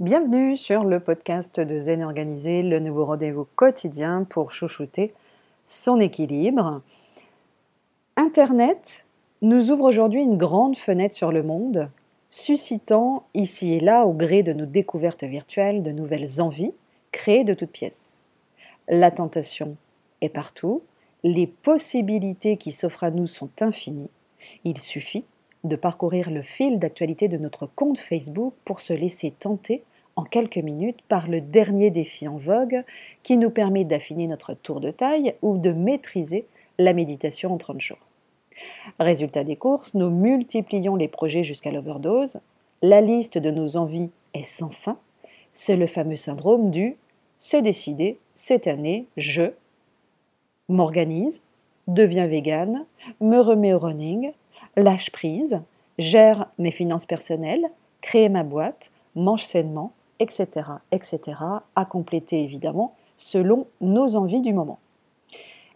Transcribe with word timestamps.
Bienvenue 0.00 0.56
sur 0.56 0.84
le 0.84 0.98
podcast 0.98 1.60
de 1.60 1.78
Zen 1.78 2.02
Organisé, 2.02 2.62
le 2.62 2.78
nouveau 2.78 3.04
rendez-vous 3.04 3.46
quotidien 3.54 4.24
pour 4.24 4.50
chouchouter 4.50 5.12
son 5.66 6.00
équilibre. 6.00 6.80
Internet 8.16 9.04
nous 9.42 9.70
ouvre 9.70 9.84
aujourd'hui 9.84 10.22
une 10.22 10.38
grande 10.38 10.78
fenêtre 10.78 11.14
sur 11.14 11.32
le 11.32 11.42
monde, 11.42 11.90
suscitant 12.30 13.26
ici 13.34 13.74
et 13.74 13.80
là, 13.80 14.06
au 14.06 14.14
gré 14.14 14.42
de 14.42 14.54
nos 14.54 14.64
découvertes 14.64 15.24
virtuelles, 15.24 15.82
de 15.82 15.90
nouvelles 15.90 16.40
envies 16.40 16.72
créées 17.12 17.44
de 17.44 17.52
toutes 17.52 17.72
pièces. 17.72 18.18
La 18.88 19.10
tentation 19.10 19.76
est 20.22 20.30
partout, 20.30 20.80
les 21.24 21.46
possibilités 21.46 22.56
qui 22.56 22.72
s'offrent 22.72 23.04
à 23.04 23.10
nous 23.10 23.26
sont 23.26 23.50
infinies. 23.60 24.08
Il 24.64 24.78
suffit 24.78 25.26
de 25.64 25.76
parcourir 25.76 26.30
le 26.30 26.40
fil 26.40 26.78
d'actualité 26.78 27.28
de 27.28 27.36
notre 27.36 27.66
compte 27.66 27.98
Facebook 27.98 28.54
pour 28.64 28.80
se 28.80 28.94
laisser 28.94 29.30
tenter 29.30 29.84
en 30.16 30.24
quelques 30.24 30.58
minutes 30.58 31.00
par 31.08 31.28
le 31.28 31.40
dernier 31.40 31.90
défi 31.90 32.28
en 32.28 32.36
vogue 32.36 32.82
qui 33.22 33.36
nous 33.36 33.50
permet 33.50 33.84
d'affiner 33.84 34.26
notre 34.26 34.54
tour 34.54 34.80
de 34.80 34.90
taille 34.90 35.34
ou 35.42 35.58
de 35.58 35.72
maîtriser 35.72 36.46
la 36.78 36.92
méditation 36.92 37.52
en 37.52 37.58
30 37.58 37.80
jours. 37.80 37.98
Résultat 38.98 39.44
des 39.44 39.56
courses, 39.56 39.94
nous 39.94 40.10
multiplions 40.10 40.96
les 40.96 41.08
projets 41.08 41.44
jusqu'à 41.44 41.70
l'overdose, 41.70 42.40
la 42.82 43.00
liste 43.00 43.38
de 43.38 43.50
nos 43.50 43.76
envies 43.76 44.10
est 44.34 44.42
sans 44.42 44.70
fin, 44.70 44.98
c'est 45.52 45.76
le 45.76 45.86
fameux 45.86 46.16
syndrome 46.16 46.70
du 46.70 46.96
c'est 47.42 47.62
décidé, 47.62 48.18
cette 48.34 48.66
année, 48.66 49.06
je 49.16 49.54
m'organise, 50.68 51.42
deviens 51.88 52.26
vegan, 52.26 52.84
me 53.22 53.38
remets 53.38 53.72
au 53.72 53.78
running, 53.78 54.32
lâche 54.76 55.10
prise, 55.10 55.58
gère 55.98 56.50
mes 56.58 56.70
finances 56.70 57.06
personnelles, 57.06 57.64
crée 58.02 58.28
ma 58.28 58.42
boîte, 58.42 58.90
mange 59.14 59.42
sainement, 59.42 59.92
etc., 60.20 60.68
etc., 60.92 61.20
à 61.74 61.84
compléter 61.84 62.44
évidemment 62.44 62.94
selon 63.16 63.66
nos 63.80 64.14
envies 64.14 64.40
du 64.40 64.52
moment. 64.52 64.78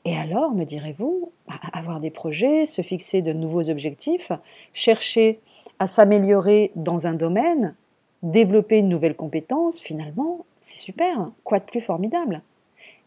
Et 0.04 0.16
alors, 0.16 0.52
me 0.52 0.64
direz-vous, 0.64 1.32
bah, 1.48 1.54
avoir 1.72 1.98
des 1.98 2.10
projets, 2.10 2.66
se 2.66 2.82
fixer 2.82 3.22
de 3.22 3.32
nouveaux 3.32 3.70
objectifs, 3.70 4.30
chercher 4.72 5.40
à 5.78 5.86
s'améliorer 5.86 6.72
dans 6.76 7.06
un 7.06 7.14
domaine, 7.14 7.74
développer 8.22 8.78
une 8.78 8.88
nouvelle 8.88 9.16
compétence, 9.16 9.80
finalement, 9.80 10.44
c'est 10.60 10.78
super, 10.78 11.30
quoi 11.42 11.58
de 11.58 11.64
plus 11.64 11.80
formidable 11.80 12.42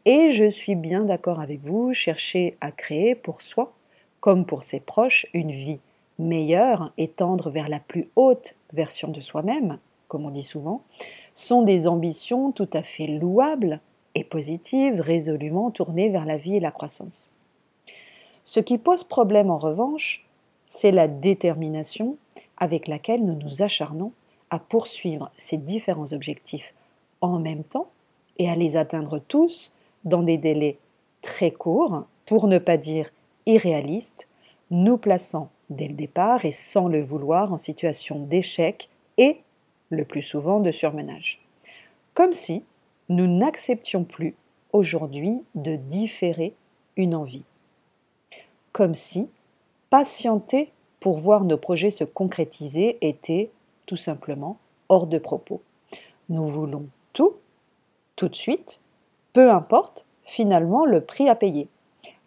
Et 0.06 0.32
je 0.32 0.50
suis 0.50 0.76
bien 0.76 1.06
d'accord 1.06 1.40
avec 1.40 1.62
vous, 1.62 1.94
chercher 1.94 2.58
à 2.62 2.72
créer 2.72 3.16
pour 3.16 3.42
soi, 3.42 3.74
comme 4.20 4.46
pour 4.46 4.64
ses 4.64 4.80
proches, 4.80 5.28
une 5.34 5.52
vie 5.52 5.80
meilleure 6.20 6.92
et 6.98 7.08
tendre 7.08 7.52
vers 7.52 7.70
la 7.70 7.80
plus 7.80 8.10
haute 8.16 8.56
version 8.74 9.10
de 9.10 9.22
soi-même, 9.22 9.78
comme 10.08 10.26
on 10.26 10.32
dit 10.32 10.44
souvent, 10.44 10.82
sont 11.38 11.62
des 11.62 11.88
ambitions 11.88 12.52
tout 12.52 12.70
à 12.74 12.82
fait 12.82 13.06
louables 13.06 13.80
et 14.16 14.24
positives, 14.24 15.00
résolument 15.00 15.70
tournées 15.70 16.10
vers 16.10 16.26
la 16.26 16.36
vie 16.36 16.56
et 16.56 16.60
la 16.60 16.72
croissance. 16.72 17.32
Ce 18.44 18.60
qui 18.60 18.80
pose 18.80 19.04
problème 19.04 19.52
en 19.52 19.60
revanche, 19.60 20.26
c'est 20.66 20.90
la 20.90 21.08
détermination 21.08 22.18
avec 22.58 22.88
laquelle 22.88 23.24
nous 23.24 23.36
nous 23.36 23.62
acharnons 23.62 24.14
à 24.50 24.58
poursuivre 24.58 25.30
ces 25.38 25.58
différents 25.58 26.12
objectifs 26.12 26.74
en 27.22 27.38
même 27.38 27.64
temps 27.64 27.90
et 28.40 28.50
à 28.50 28.56
les 28.56 28.76
atteindre 28.76 29.20
tous 29.20 29.72
dans 30.06 30.24
des 30.24 30.40
délais 30.40 30.80
très 31.22 31.52
courts, 31.52 32.06
pour 32.26 32.48
ne 32.48 32.58
pas 32.58 32.78
dire 32.78 33.12
irréalistes, 33.46 34.28
nous 34.72 34.98
plaçant 34.98 35.52
dès 35.70 35.88
le 35.88 35.94
départ 35.94 36.46
et 36.46 36.52
sans 36.52 36.88
le 36.88 37.04
vouloir 37.04 37.54
en 37.54 37.60
situation 37.60 38.20
d'échec 38.26 38.90
et 39.20 39.38
le 39.90 40.06
plus 40.06 40.22
souvent 40.22 40.60
de 40.60 40.72
surmenage. 40.72 41.40
Comme 42.14 42.34
si 42.34 42.64
nous 43.10 43.28
n'acceptions 43.28 44.04
plus 44.04 44.36
aujourd'hui 44.74 45.42
de 45.56 45.76
différer 45.76 46.54
une 46.98 47.16
envie. 47.16 47.46
Comme 48.72 48.96
si 48.96 49.30
patienter 49.90 50.72
pour 51.00 51.18
voir 51.18 51.44
nos 51.44 51.58
projets 51.58 51.90
se 51.90 52.04
concrétiser 52.04 52.98
était 53.02 53.50
tout 53.86 53.96
simplement 53.96 54.58
hors 54.90 55.08
de 55.08 55.18
propos. 55.18 55.62
Nous 56.30 56.48
voulons 56.48 56.88
tout, 57.14 57.34
tout 58.16 58.28
de 58.28 58.36
suite, 58.36 58.82
peu 59.34 59.52
importe 59.52 60.06
finalement 60.26 60.86
le 60.86 61.02
prix 61.02 61.30
à 61.30 61.36
payer. 61.36 61.68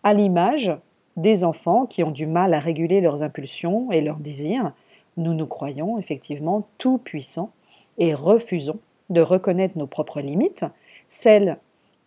À 0.03 0.15
l'image 0.15 0.73
des 1.17 1.45
enfants 1.45 1.85
qui 1.85 2.03
ont 2.03 2.11
du 2.11 2.27
mal 2.27 2.55
à 2.55 2.59
réguler 2.59 3.01
leurs 3.01 3.23
impulsions 3.23 3.93
et 3.93 4.01
leurs 4.01 4.17
désirs, 4.17 4.73
nous 5.17 5.35
nous 5.35 5.47
croyons 5.47 5.99
effectivement 5.99 6.67
tout 6.79 6.99
puissants 6.99 7.51
et 8.01 8.15
refusons 8.15 8.81
de 9.11 9.21
reconnaître 9.21 9.79
nos 9.79 9.87
propres 9.87 10.21
limites, 10.21 10.65
celles 11.07 11.59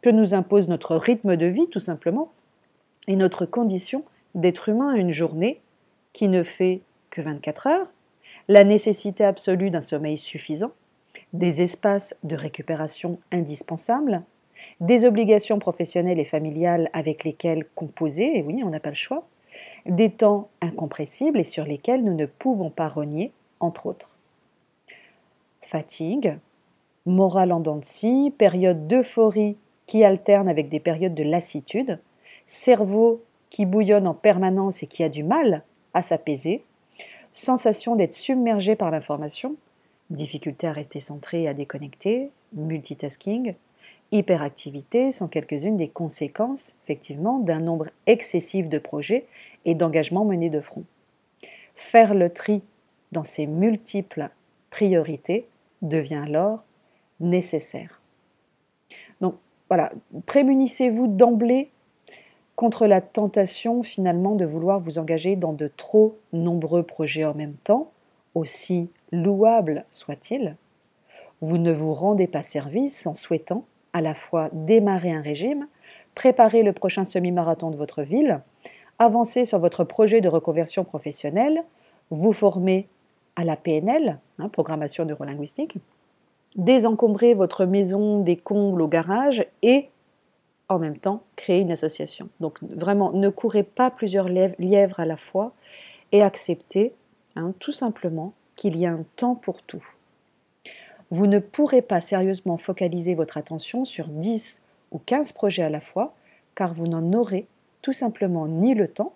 que 0.02 0.10
nous 0.10 0.34
impose 0.34 0.68
notre 0.68 0.98
rythme 0.98 1.38
de 1.38 1.46
vie 1.46 1.68
tout 1.70 1.80
simplement, 1.80 2.32
et 3.08 3.16
notre 3.16 3.46
condition 3.46 4.04
d'être 4.36 4.70
humain 4.70 4.94
une 4.94 5.12
journée 5.12 5.62
qui 6.12 6.28
ne 6.28 6.44
fait 6.44 6.82
que 7.10 7.22
24 7.22 7.68
heures, 7.68 7.88
la 8.48 8.64
nécessité 8.64 9.24
absolue 9.24 9.70
d'un 9.70 9.82
sommeil 9.82 10.18
suffisant, 10.18 10.72
des 11.32 11.62
espaces 11.62 12.16
de 12.24 12.36
récupération 12.36 13.20
indispensables, 13.32 14.24
des 14.80 15.06
obligations 15.06 15.60
professionnelles 15.60 16.20
et 16.20 16.26
familiales 16.26 16.90
avec 16.94 17.24
lesquelles 17.24 17.66
composer, 17.76 18.38
et 18.38 18.44
oui, 18.44 18.62
on 18.64 18.70
n'a 18.70 18.80
pas 18.80 18.90
le 18.90 18.96
choix, 18.96 19.28
des 19.86 20.10
temps 20.10 20.50
incompressibles 20.62 21.40
et 21.40 21.44
sur 21.44 21.66
lesquels 21.66 22.04
nous 22.04 22.16
ne 22.16 22.26
pouvons 22.26 22.70
pas 22.70 22.88
renier, 22.88 23.32
entre 23.60 23.86
autres. 23.86 24.13
Fatigue, 25.74 26.38
morale 27.08 27.52
en 27.52 27.60
dents 27.60 27.78
de 27.78 27.84
scie, 27.84 28.32
période 28.38 28.88
d'euphorie 28.88 29.58
qui 29.88 30.04
alterne 30.04 30.48
avec 30.48 30.70
des 30.70 30.80
périodes 30.80 31.16
de 31.16 31.24
lassitude, 31.24 32.00
cerveau 32.46 33.24
qui 33.50 33.66
bouillonne 33.66 34.06
en 34.06 34.14
permanence 34.14 34.84
et 34.84 34.86
qui 34.86 35.04
a 35.04 35.10
du 35.10 35.24
mal 35.24 35.64
à 35.96 36.04
s'apaiser, 36.04 36.64
sensation 37.34 37.96
d'être 37.96 38.14
submergé 38.14 38.76
par 38.76 38.92
l'information, 38.92 39.56
difficulté 40.12 40.68
à 40.68 40.74
rester 40.74 41.00
centré 41.00 41.42
et 41.42 41.48
à 41.48 41.56
déconnecter, 41.56 42.30
multitasking, 42.54 43.56
hyperactivité 44.12 45.10
sont 45.10 45.28
quelques-unes 45.28 45.78
des 45.78 45.90
conséquences, 45.90 46.76
effectivement, 46.84 47.40
d'un 47.40 47.62
nombre 47.62 47.88
excessif 48.06 48.70
de 48.70 48.78
projets 48.78 49.26
et 49.66 49.74
d'engagements 49.74 50.24
menés 50.24 50.52
de 50.52 50.62
front. 50.62 50.84
Faire 51.74 52.14
le 52.14 52.30
tri 52.30 52.62
dans 53.12 53.24
ces 53.24 53.48
multiples 53.48 54.30
priorités 54.70 55.48
devient 55.84 56.24
alors 56.26 56.64
nécessaire. 57.20 58.02
Donc 59.22 59.36
voilà, 59.70 59.92
prémunissez-vous 60.26 61.08
d'emblée 61.08 61.72
contre 62.56 62.88
la 62.88 63.02
tentation 63.02 63.84
finalement 63.84 64.36
de 64.36 64.46
vouloir 64.46 64.80
vous 64.80 64.98
engager 64.98 65.36
dans 65.36 65.54
de 65.54 65.68
trop 65.68 66.18
nombreux 66.32 66.84
projets 66.84 67.26
en 67.26 67.34
même 67.34 67.58
temps, 67.58 67.92
aussi 68.36 68.90
louables 69.12 69.86
soient-ils. 69.92 70.56
Vous 71.42 71.58
ne 71.58 71.72
vous 71.72 71.94
rendez 71.94 72.28
pas 72.28 72.44
service 72.44 73.06
en 73.06 73.16
souhaitant 73.16 73.66
à 73.92 74.02
la 74.02 74.14
fois 74.14 74.50
démarrer 74.54 75.12
un 75.12 75.22
régime, 75.22 75.68
préparer 76.16 76.64
le 76.64 76.74
prochain 76.74 77.04
semi-marathon 77.04 77.70
de 77.70 77.76
votre 77.76 78.02
ville, 78.02 78.42
avancer 79.00 79.46
sur 79.46 79.60
votre 79.60 79.84
projet 79.84 80.22
de 80.22 80.30
reconversion 80.30 80.84
professionnelle, 80.84 81.64
vous 82.10 82.34
former 82.34 82.88
à 83.36 83.44
la 83.44 83.56
PNL, 83.56 84.20
hein, 84.40 84.50
programmation 84.50 85.06
neurolinguistique, 85.06 85.78
désencombrer 86.56 87.34
votre 87.34 87.66
maison 87.66 88.20
des 88.20 88.38
combles 88.38 88.82
au 88.82 88.88
garage 88.88 89.46
et 89.62 89.90
en 90.70 90.80
même 90.80 90.98
temps 90.98 91.24
créer 91.36 91.60
une 91.60 91.72
association. 91.72 92.30
Donc 92.40 92.60
vraiment, 92.62 93.12
ne 93.12 93.30
courez 93.30 93.64
pas 93.64 93.92
plusieurs 93.92 94.30
lièvres 94.30 95.00
à 95.00 95.06
la 95.06 95.18
fois 95.18 95.54
et 96.12 96.22
acceptez 96.22 96.94
hein, 97.36 97.54
tout 97.60 97.72
simplement 97.72 98.34
qu'il 98.56 98.78
y 98.78 98.86
a 98.86 98.92
un 98.92 99.04
temps 99.16 99.36
pour 99.36 99.62
tout 99.64 99.84
vous 101.14 101.28
ne 101.28 101.38
pourrez 101.38 101.84
pas 101.84 102.02
sérieusement 102.02 102.58
focaliser 102.58 103.14
votre 103.14 103.38
attention 103.38 103.86
sur 103.86 104.08
10 104.08 104.64
ou 104.92 104.98
15 104.98 105.32
projets 105.34 105.62
à 105.62 105.70
la 105.70 105.80
fois, 105.80 106.16
car 106.56 106.74
vous 106.74 106.88
n'en 106.88 107.14
aurez 107.14 107.46
tout 107.84 107.94
simplement 107.94 108.48
ni 108.48 108.74
le 108.74 108.88
temps, 108.88 109.14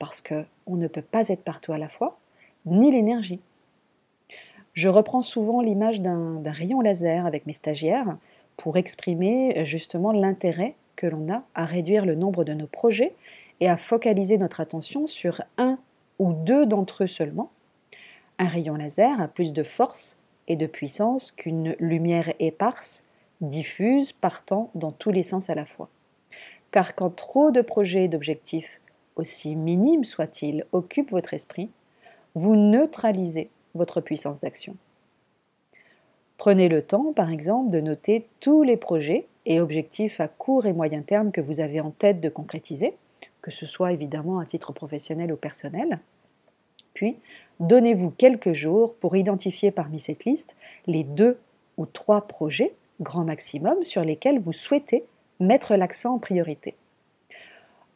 parce 0.00 0.20
qu'on 0.20 0.76
ne 0.76 0.88
peut 0.88 1.02
pas 1.02 1.28
être 1.28 1.44
partout 1.44 1.72
à 1.72 1.78
la 1.78 1.88
fois, 1.88 2.18
ni 2.64 2.90
l'énergie. 2.90 3.38
Je 4.76 4.90
reprends 4.90 5.22
souvent 5.22 5.62
l'image 5.62 6.02
d'un 6.02 6.42
rayon 6.44 6.82
laser 6.82 7.24
avec 7.24 7.46
mes 7.46 7.54
stagiaires 7.54 8.18
pour 8.58 8.76
exprimer 8.76 9.64
justement 9.64 10.12
l'intérêt 10.12 10.74
que 10.96 11.06
l'on 11.06 11.32
a 11.32 11.44
à 11.54 11.64
réduire 11.64 12.04
le 12.04 12.14
nombre 12.14 12.44
de 12.44 12.52
nos 12.52 12.66
projets 12.66 13.14
et 13.60 13.70
à 13.70 13.78
focaliser 13.78 14.36
notre 14.36 14.60
attention 14.60 15.06
sur 15.06 15.40
un 15.56 15.78
ou 16.18 16.34
deux 16.34 16.66
d'entre 16.66 17.04
eux 17.04 17.06
seulement. 17.06 17.50
Un 18.38 18.48
rayon 18.48 18.74
laser 18.74 19.18
a 19.18 19.28
plus 19.28 19.54
de 19.54 19.62
force 19.62 20.18
et 20.46 20.56
de 20.56 20.66
puissance 20.66 21.32
qu'une 21.32 21.74
lumière 21.78 22.34
éparse, 22.38 23.04
diffuse, 23.40 24.12
partant 24.12 24.70
dans 24.74 24.92
tous 24.92 25.10
les 25.10 25.22
sens 25.22 25.48
à 25.48 25.54
la 25.54 25.64
fois. 25.64 25.88
Car 26.70 26.94
quand 26.94 27.16
trop 27.16 27.50
de 27.50 27.62
projets 27.62 28.04
et 28.04 28.08
d'objectifs, 28.08 28.82
aussi 29.16 29.56
minimes 29.56 30.04
soient-ils, 30.04 30.66
occupent 30.72 31.12
votre 31.12 31.32
esprit, 31.32 31.70
vous 32.34 32.56
neutralisez 32.56 33.48
votre 33.76 34.00
puissance 34.00 34.40
d'action. 34.40 34.76
Prenez 36.36 36.68
le 36.68 36.82
temps, 36.82 37.12
par 37.14 37.30
exemple, 37.30 37.70
de 37.70 37.80
noter 37.80 38.26
tous 38.40 38.62
les 38.62 38.76
projets 38.76 39.26
et 39.46 39.60
objectifs 39.60 40.20
à 40.20 40.28
court 40.28 40.66
et 40.66 40.72
moyen 40.72 41.02
terme 41.02 41.32
que 41.32 41.40
vous 41.40 41.60
avez 41.60 41.80
en 41.80 41.90
tête 41.90 42.20
de 42.20 42.28
concrétiser, 42.28 42.94
que 43.40 43.50
ce 43.50 43.64
soit 43.64 43.92
évidemment 43.92 44.38
à 44.38 44.46
titre 44.46 44.72
professionnel 44.72 45.32
ou 45.32 45.36
personnel. 45.36 45.98
Puis, 46.94 47.16
donnez-vous 47.60 48.10
quelques 48.10 48.52
jours 48.52 48.94
pour 48.94 49.16
identifier 49.16 49.70
parmi 49.70 50.00
cette 50.00 50.24
liste 50.24 50.56
les 50.86 51.04
deux 51.04 51.38
ou 51.76 51.86
trois 51.86 52.22
projets, 52.22 52.74
grand 53.00 53.24
maximum, 53.24 53.84
sur 53.84 54.02
lesquels 54.02 54.40
vous 54.40 54.52
souhaitez 54.52 55.04
mettre 55.40 55.74
l'accent 55.76 56.14
en 56.14 56.18
priorité. 56.18 56.74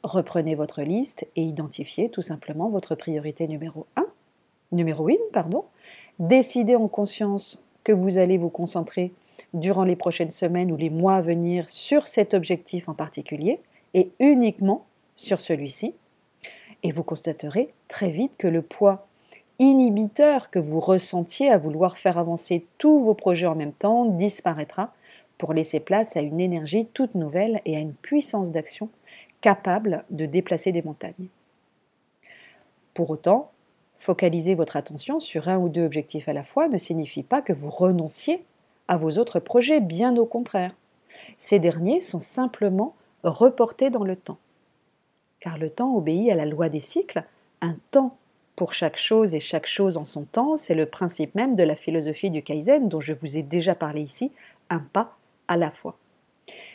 Reprenez 0.03 0.55
votre 0.55 0.83
liste 0.83 1.27
et 1.37 1.43
identifiez 1.43 2.11
tout 2.11 2.23
simplement 2.23 2.69
votre 2.69 2.95
priorité 2.95 3.47
numéro 3.49 3.87
1, 3.97 4.07
numéro 4.73 5.09
1, 5.09 5.15
pardon. 5.33 5.65
Décidez 6.19 6.77
en 6.77 6.89
conscience 6.89 7.63
que 7.85 7.93
vous 7.93 8.19
allez 8.19 8.39
vous 8.39 8.51
concentrer 8.51 9.13
durant 9.55 9.85
les 9.85 9.97
prochaines 9.97 10.31
semaines 10.31 10.71
ou 10.71 10.77
les 10.77 10.91
mois 10.91 11.15
à 11.15 11.23
venir 11.23 11.69
sur 11.69 12.07
cet 12.07 12.35
objectif 12.35 12.89
en 12.89 12.95
particulier 12.95 13.61
et 13.95 14.11
uniquement 14.21 14.87
sur 15.17 15.41
celui-ci. 15.41 15.95
Et 16.83 16.93
vous 16.93 17.03
constaterez 17.03 17.73
très 17.89 18.11
vite 18.11 18.33
que 18.39 18.49
le 18.49 18.63
poids 18.63 19.07
inhibiteur 19.59 20.51
que 20.51 20.59
vous 20.59 20.81
ressentiez 20.81 21.51
à 21.51 21.59
vouloir 21.59 21.99
faire 21.99 22.17
avancer 22.17 22.67
tous 22.79 23.05
vos 23.05 23.15
projets 23.15 23.47
en 23.47 23.55
même 23.55 23.75
temps 23.75 24.07
disparaîtra 24.07 24.95
pour 25.37 25.53
laisser 25.53 25.81
place 25.81 26.17
à 26.17 26.21
une 26.21 26.41
énergie 26.41 26.87
toute 26.87 27.15
nouvelle 27.15 27.61
et 27.67 27.77
à 27.77 27.81
une 27.81 27.95
puissance 27.95 28.53
d'action 28.53 28.89
capable 29.41 30.05
de 30.11 30.27
déplacer 30.27 30.73
des 30.73 30.83
montagnes. 30.83 31.29
Pour 32.95 33.11
autant, 33.11 33.51
focaliser 34.01 34.55
votre 34.55 34.77
attention 34.77 35.21
sur 35.21 35.49
un 35.49 35.59
ou 35.59 35.69
deux 35.69 35.85
objectifs 35.85 36.29
à 36.29 36.33
la 36.33 36.43
fois 36.43 36.69
ne 36.69 36.79
signifie 36.79 37.23
pas 37.23 37.43
que 37.43 37.53
vous 37.53 37.69
renonciez 37.69 38.43
à 38.89 38.97
vos 38.97 39.19
autres 39.19 39.41
projets, 39.41 39.81
bien 39.81 40.17
au 40.17 40.25
contraire. 40.25 40.75
Ces 41.37 41.59
derniers 41.59 42.01
sont 42.01 42.19
simplement 42.19 42.95
reportés 43.23 43.91
dans 43.91 44.03
le 44.03 44.17
temps. 44.17 44.39
Car 45.39 45.59
le 45.59 45.69
temps 45.69 45.95
obéit 45.95 46.31
à 46.31 46.35
la 46.35 46.47
loi 46.47 46.71
des 46.71 46.81
cycles, 46.81 47.25
un 47.61 47.77
temps 47.91 48.17
pour 48.57 48.73
chaque 48.73 48.97
chose 48.97 49.35
et 49.35 49.41
chaque 49.41 49.67
chose 49.67 49.99
en 49.99 50.07
son 50.07 50.23
temps, 50.23 50.57
c'est 50.57 50.75
le 50.75 50.87
principe 50.87 51.35
même 51.35 51.55
de 51.55 51.63
la 51.63 51.77
philosophie 51.77 52.31
du 52.31 52.43
Kaizen 52.43 52.89
dont 52.89 53.01
je 53.01 53.13
vous 53.13 53.37
ai 53.37 53.43
déjà 53.43 53.75
parlé 53.75 54.01
ici, 54.01 54.33
un 54.71 54.81
pas 54.81 55.19
à 55.47 55.59
la 55.59 55.71
fois. 55.71 55.99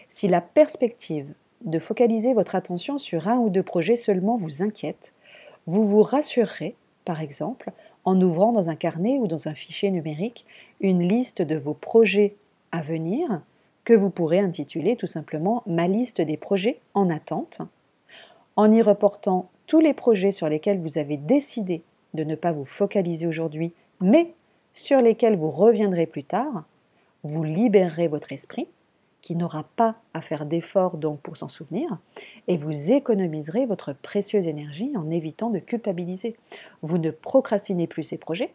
Si 0.09 0.27
la 0.27 0.41
perspective 0.41 1.33
de 1.61 1.79
focaliser 1.79 2.35
votre 2.35 2.53
attention 2.53 2.99
sur 2.99 3.27
un 3.27 3.37
ou 3.37 3.49
deux 3.49 3.63
projets 3.63 3.95
seulement 3.95 4.37
vous 4.37 4.61
inquiète, 4.61 5.13
vous 5.65 5.83
vous 5.83 6.03
rassurerez, 6.03 6.75
par 7.05 7.21
exemple, 7.21 7.71
en 8.03 8.19
ouvrant 8.19 8.51
dans 8.51 8.69
un 8.69 8.75
carnet 8.75 9.17
ou 9.19 9.27
dans 9.27 9.47
un 9.47 9.53
fichier 9.53 9.91
numérique 9.91 10.45
une 10.81 11.07
liste 11.07 11.41
de 11.41 11.55
vos 11.55 11.73
projets 11.73 12.35
à 12.71 12.81
venir 12.81 13.41
que 13.83 13.93
vous 13.93 14.09
pourrez 14.09 14.39
intituler 14.39 14.95
tout 14.95 15.07
simplement 15.07 15.63
Ma 15.67 15.87
liste 15.87 16.19
des 16.21 16.37
projets 16.37 16.79
en 16.93 17.09
attente, 17.09 17.59
en 18.55 18.71
y 18.71 18.81
reportant 18.81 19.49
tous 19.67 19.79
les 19.79 19.93
projets 19.93 20.31
sur 20.31 20.49
lesquels 20.49 20.79
vous 20.79 20.97
avez 20.97 21.17
décidé 21.17 21.83
de 22.13 22.23
ne 22.23 22.35
pas 22.35 22.51
vous 22.51 22.65
focaliser 22.65 23.27
aujourd'hui, 23.27 23.73
mais 24.01 24.33
sur 24.73 25.01
lesquels 25.01 25.37
vous 25.37 25.51
reviendrez 25.51 26.05
plus 26.05 26.23
tard, 26.23 26.65
vous 27.23 27.43
libérerez 27.43 28.07
votre 28.07 28.31
esprit 28.31 28.67
qui 29.25 29.35
n'aura 29.35 29.63
pas 29.75 29.95
à 30.13 30.21
faire 30.21 30.45
d'efforts 30.45 30.97
donc 30.97 31.19
pour 31.21 31.35
s'en 31.35 31.47
souvenir, 31.47 31.97
et 32.47 32.57
vous 32.57 32.91
économiserez 32.91 33.65
votre 33.65 33.91
précieuse 33.91 34.45
énergie 34.45 34.91
en 34.95 35.09
évitant 35.09 35.49
de 35.49 35.57
culpabiliser. 35.57 36.35
Vous 36.83 36.99
ne 36.99 37.09
procrastinez 37.09 37.87
plus 37.87 38.03
ces 38.03 38.19
projets, 38.19 38.53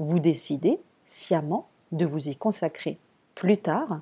vous 0.00 0.18
décidez 0.18 0.80
sciemment 1.04 1.68
de 1.92 2.04
vous 2.04 2.28
y 2.28 2.34
consacrer 2.34 2.98
plus 3.36 3.58
tard, 3.58 4.00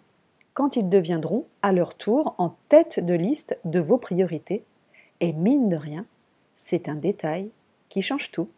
quand 0.54 0.76
ils 0.76 0.88
deviendront 0.88 1.44
à 1.60 1.72
leur 1.72 1.94
tour 1.94 2.34
en 2.38 2.54
tête 2.70 2.98
de 3.04 3.12
liste 3.12 3.58
de 3.66 3.78
vos 3.78 3.98
priorités. 3.98 4.64
Et 5.20 5.34
mine 5.34 5.68
de 5.68 5.76
rien, 5.76 6.06
c'est 6.54 6.88
un 6.88 6.94
détail 6.94 7.50
qui 7.90 8.00
change 8.00 8.30
tout. 8.30 8.48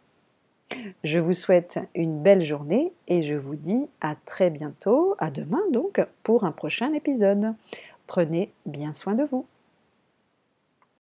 Je 1.04 1.18
vous 1.18 1.32
souhaite 1.32 1.78
une 1.94 2.22
belle 2.22 2.44
journée 2.44 2.92
et 3.06 3.22
je 3.22 3.34
vous 3.34 3.56
dis 3.56 3.86
à 4.00 4.14
très 4.14 4.50
bientôt, 4.50 5.14
à 5.18 5.30
demain 5.30 5.62
donc, 5.72 6.04
pour 6.22 6.44
un 6.44 6.52
prochain 6.52 6.92
épisode. 6.92 7.54
Prenez 8.06 8.52
bien 8.66 8.92
soin 8.92 9.14
de 9.14 9.24
vous. 9.24 9.46